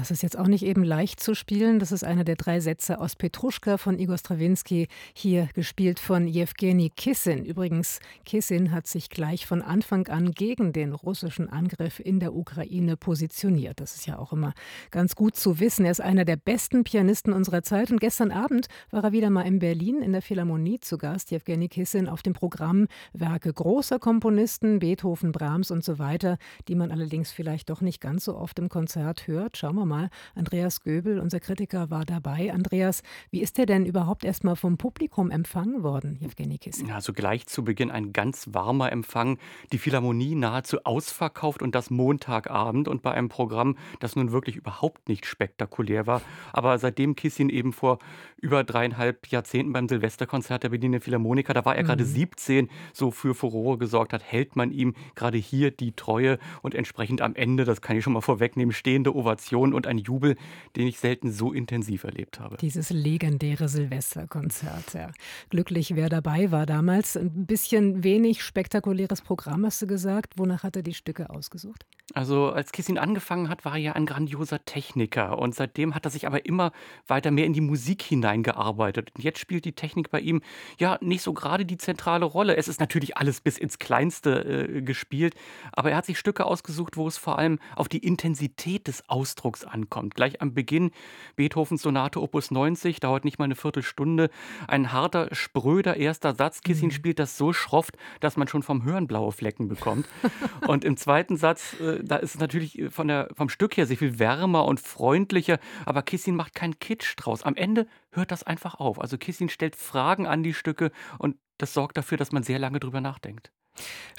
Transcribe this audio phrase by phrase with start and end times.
[0.00, 1.78] Das ist jetzt auch nicht eben leicht zu spielen.
[1.78, 6.88] Das ist einer der drei Sätze aus Petruschka von Igor Strawinski, hier gespielt von Jewgeni
[6.88, 7.44] Kissin.
[7.44, 12.96] Übrigens, Kissin hat sich gleich von Anfang an gegen den russischen Angriff in der Ukraine
[12.96, 13.78] positioniert.
[13.78, 14.54] Das ist ja auch immer
[14.90, 15.84] ganz gut zu wissen.
[15.84, 19.42] Er ist einer der besten Pianisten unserer Zeit und gestern Abend war er wieder mal
[19.42, 21.30] in Berlin in der Philharmonie zu Gast.
[21.30, 26.90] Jewgeni Kissin auf dem Programm Werke großer Komponisten, Beethoven, Brahms und so weiter, die man
[26.90, 29.58] allerdings vielleicht doch nicht ganz so oft im Konzert hört.
[29.58, 29.89] Schauen wir mal.
[30.34, 32.52] Andreas Göbel, unser Kritiker, war dabei.
[32.52, 36.88] Andreas, wie ist der denn überhaupt erstmal vom Publikum empfangen worden, Jewgeni Kissin?
[36.88, 39.38] Ja, also gleich zu Beginn ein ganz warmer Empfang.
[39.72, 45.08] Die Philharmonie nahezu ausverkauft und das Montagabend und bei einem Programm, das nun wirklich überhaupt
[45.08, 46.22] nicht spektakulär war.
[46.52, 47.98] Aber seitdem Kissin eben vor
[48.36, 51.86] über dreieinhalb Jahrzehnten beim Silvesterkonzert der Berliner Philharmoniker, da war er mhm.
[51.86, 56.74] gerade 17, so für Furore gesorgt hat, hält man ihm gerade hier die Treue und
[56.74, 60.36] entsprechend am Ende, das kann ich schon mal vorwegnehmen, stehende Ovation und ein Jubel,
[60.76, 62.58] den ich selten so intensiv erlebt habe.
[62.58, 65.10] Dieses legendäre Silvesterkonzert, ja.
[65.48, 67.16] Glücklich, wer dabei war damals.
[67.16, 70.34] Ein bisschen wenig spektakuläres Programm, hast du gesagt.
[70.36, 71.86] Wonach hat er die Stücke ausgesucht?
[72.14, 75.38] Also, als Kissin angefangen hat, war er ja ein grandioser Techniker.
[75.38, 76.72] Und seitdem hat er sich aber immer
[77.06, 79.12] weiter mehr in die Musik hineingearbeitet.
[79.14, 80.42] Und jetzt spielt die Technik bei ihm
[80.78, 82.56] ja nicht so gerade die zentrale Rolle.
[82.56, 85.34] Es ist natürlich alles bis ins Kleinste äh, gespielt,
[85.72, 89.64] aber er hat sich Stücke ausgesucht, wo es vor allem auf die Intensität des Ausdrucks
[89.64, 90.14] ankommt.
[90.14, 90.90] Gleich am Beginn
[91.36, 94.30] Beethovens Sonate Opus 90, dauert nicht mal eine Viertelstunde.
[94.66, 96.60] Ein harter, spröder erster Satz.
[96.62, 96.92] Kissin mhm.
[96.92, 100.06] spielt das so schroff, dass man schon vom Hören blaue Flecken bekommt.
[100.66, 103.86] und im zweiten Satz, äh, da ist es natürlich äh, von der, vom Stück her
[103.86, 107.42] sehr viel wärmer und freundlicher, aber Kissin macht keinen Kitsch draus.
[107.42, 109.00] Am Ende hört das einfach auf.
[109.00, 112.80] Also Kissin stellt Fragen an die Stücke und das sorgt dafür, dass man sehr lange
[112.80, 113.52] drüber nachdenkt.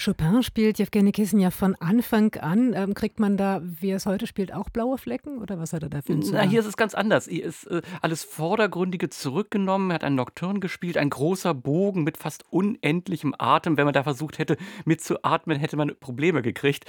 [0.04, 2.74] Chopin spielt Jewgeni Kissen ja von Anfang an.
[2.74, 5.84] Ähm, kriegt man da, wie er es heute spielt, auch blaue Flecken oder was hat
[5.84, 7.28] er da für einen Na, Hier ist es ganz anders.
[7.28, 9.92] Hier ist äh, alles Vordergründige zurückgenommen.
[9.92, 13.78] Er hat einen Nocturne gespielt, ein großer Bogen mit fast unendlichem Atem.
[13.78, 16.86] Wenn man da versucht hätte, mitzuatmen, hätte man Probleme gekriegt.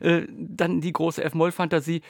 [0.00, 2.02] Äh, dann die große F-Moll-Fantasie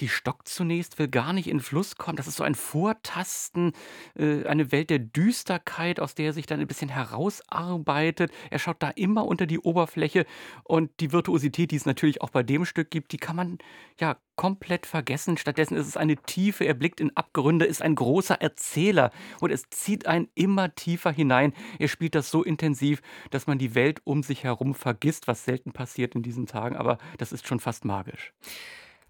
[0.00, 2.16] die stockt zunächst, will gar nicht in Fluss kommen.
[2.16, 3.72] Das ist so ein Vortasten,
[4.18, 8.32] äh, eine Welt der Düsterkeit, aus der er sich dann ein bisschen herausarbeitet.
[8.50, 10.26] Er schaut da immer unter die Oberfläche
[10.64, 13.58] und die Virtuosität, die es natürlich auch bei dem Stück gibt, die kann man
[14.00, 15.36] ja komplett vergessen.
[15.36, 19.10] Stattdessen ist es eine Tiefe, er blickt in Abgründe, ist ein großer Erzähler
[19.40, 21.52] und es zieht einen immer tiefer hinein.
[21.78, 25.72] Er spielt das so intensiv, dass man die Welt um sich herum vergisst, was selten
[25.72, 28.32] passiert in diesen Tagen, aber das ist schon fast magisch.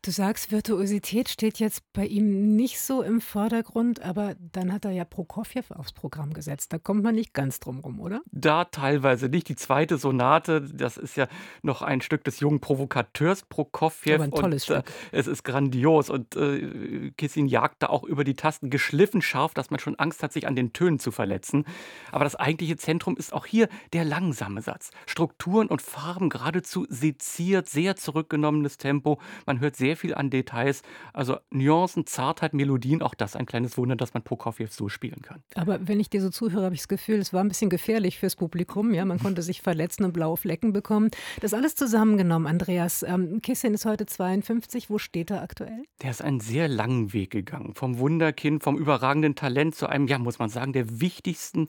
[0.05, 4.91] Du sagst, Virtuosität steht jetzt bei ihm nicht so im Vordergrund, aber dann hat er
[4.91, 6.73] ja Prokofjew aufs Programm gesetzt.
[6.73, 8.21] Da kommt man nicht ganz drum rum, oder?
[8.33, 9.49] Da teilweise nicht.
[9.49, 11.29] Die zweite Sonate, das ist ja
[11.63, 14.15] noch ein Stück des jungen Provokateurs Prokofjew.
[14.17, 14.93] Aber ein tolles und, äh, Stück.
[15.13, 19.55] Äh, es ist grandios und äh, Kissin jagt da auch über die Tasten geschliffen scharf,
[19.55, 21.65] dass man schon Angst hat, sich an den Tönen zu verletzen.
[22.11, 24.91] Aber das eigentliche Zentrum ist auch hier der langsame Satz.
[25.07, 29.21] Strukturen und Farben geradezu seziert, sehr zurückgenommenes Tempo.
[29.47, 30.82] Man hört sehr sehr viel an Details.
[31.12, 35.42] Also Nuancen, Zartheit, Melodien, auch das ein kleines Wunder, dass man Prokofjew so spielen kann.
[35.54, 38.19] Aber wenn ich dir so zuhöre, habe ich das Gefühl, es war ein bisschen gefährlich
[38.19, 38.94] fürs Publikum.
[38.94, 41.10] Ja, man konnte sich verletzen und blaue Flecken bekommen.
[41.41, 43.03] Das alles zusammengenommen, Andreas.
[43.03, 44.88] Ähm, Kissin ist heute 52.
[44.88, 45.82] Wo steht er aktuell?
[46.00, 47.74] Der ist einen sehr langen Weg gegangen.
[47.74, 51.69] Vom Wunderkind, vom überragenden Talent zu einem, ja, muss man sagen, der wichtigsten,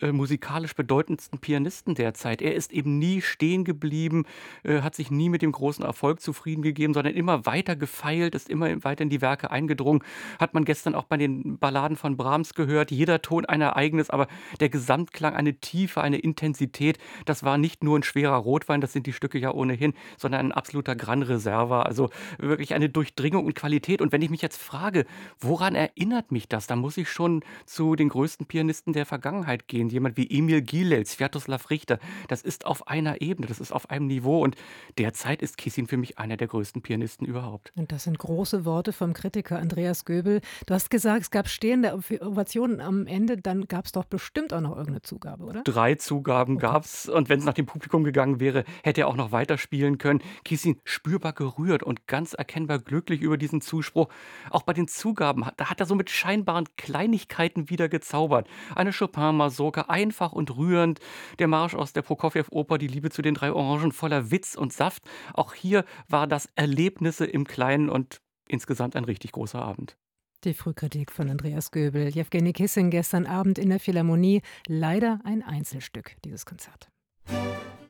[0.00, 2.42] äh, musikalisch bedeutendsten Pianisten der Zeit.
[2.42, 4.24] Er ist eben nie stehen geblieben,
[4.64, 8.34] äh, hat sich nie mit dem großen Erfolg zufrieden gegeben, sondern immer weiter weiter gefeilt,
[8.34, 10.02] ist immer weiter in die Werke eingedrungen.
[10.38, 12.90] Hat man gestern auch bei den Balladen von Brahms gehört.
[12.90, 14.28] Jeder Ton ein Ereignis, aber
[14.60, 16.98] der Gesamtklang, eine Tiefe, eine Intensität.
[17.26, 20.52] Das war nicht nur ein schwerer Rotwein, das sind die Stücke ja ohnehin, sondern ein
[20.52, 21.82] absoluter Gran Reserva.
[21.82, 24.00] Also wirklich eine Durchdringung und Qualität.
[24.00, 25.04] Und wenn ich mich jetzt frage,
[25.38, 29.90] woran erinnert mich das, dann muss ich schon zu den größten Pianisten der Vergangenheit gehen.
[29.90, 31.98] Jemand wie Emil Gilel, Sviatoslav Richter.
[32.28, 34.42] Das ist auf einer Ebene, das ist auf einem Niveau.
[34.42, 34.56] Und
[34.96, 37.72] derzeit ist Kissin für mich einer der größten Pianisten überhaupt überhaupt.
[37.76, 40.40] Und das sind große Worte vom Kritiker Andreas Göbel.
[40.66, 44.60] Du hast gesagt, es gab stehende Ovationen am Ende, dann gab es doch bestimmt auch
[44.60, 45.62] noch irgendeine Zugabe, oder?
[45.62, 46.62] Drei Zugaben okay.
[46.62, 49.98] gab es und wenn es nach dem Publikum gegangen wäre, hätte er auch noch weiterspielen
[49.98, 50.20] können.
[50.44, 54.08] Kissin spürbar gerührt und ganz erkennbar glücklich über diesen Zuspruch.
[54.50, 58.48] Auch bei den Zugaben, da hat er so mit scheinbaren Kleinigkeiten wieder gezaubert.
[58.74, 61.00] Eine Chopin-Masurka, einfach und rührend.
[61.38, 65.02] Der Marsch aus der Prokofjew-Oper, die Liebe zu den drei Orangen, voller Witz und Saft.
[65.34, 69.96] Auch hier war das Erlebnisse im Kleinen und insgesamt ein richtig großer Abend.
[70.44, 72.08] Die Frühkritik von Andreas Göbel.
[72.08, 74.42] Jewgeni Kissing gestern Abend in der Philharmonie.
[74.66, 76.90] Leider ein Einzelstück, dieses Konzert.